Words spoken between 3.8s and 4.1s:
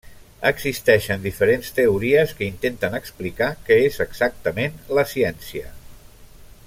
és